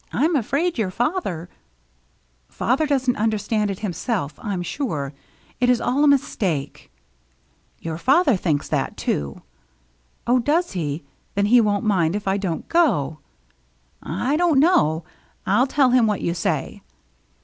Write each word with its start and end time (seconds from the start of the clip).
Tm 0.11 0.35
afraid 0.35 0.79
your 0.79 0.89
father 0.89 1.47
—""Father 2.49 2.87
doesn't 2.87 3.17
understand 3.17 3.69
it 3.69 3.81
himself, 3.81 4.33
I'm 4.41 4.63
sure. 4.63 5.13
It 5.59 5.69
is 5.69 5.79
all 5.79 6.03
a 6.03 6.07
mistake 6.07 6.91
—""Your 7.83 7.99
father 7.99 8.35
thinks 8.35 8.67
that, 8.69 8.97
too."" 8.97 9.43
Oh, 10.25 10.39
does 10.39 10.71
he? 10.71 11.03
Then 11.35 11.45
he 11.45 11.61
won't 11.61 11.85
mind 11.85 12.15
if 12.15 12.27
I 12.27 12.37
don't 12.37 12.67
go!"" 12.67 13.19
I 14.01 14.37
don't 14.37 14.59
know. 14.59 15.03
I'll 15.45 15.67
tell 15.67 15.91
him 15.91 16.07
what 16.07 16.21
you 16.21 16.33
say." 16.33 16.81